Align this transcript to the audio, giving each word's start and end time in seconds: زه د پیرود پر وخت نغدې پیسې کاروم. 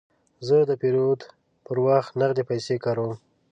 زه 0.47 0.57
د 0.69 0.71
پیرود 0.81 1.21
پر 1.65 1.77
وخت 1.87 2.11
نغدې 2.19 2.43
پیسې 2.49 2.75
کاروم. 2.83 3.13